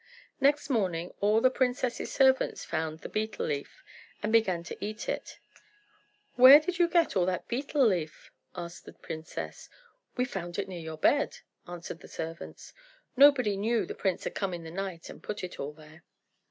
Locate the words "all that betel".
7.15-7.85